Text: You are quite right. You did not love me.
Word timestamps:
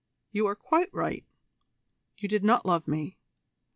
You 0.31 0.47
are 0.47 0.55
quite 0.55 0.91
right. 0.91 1.27
You 2.17 2.27
did 2.27 2.43
not 2.43 2.65
love 2.65 2.87
me. 2.87 3.19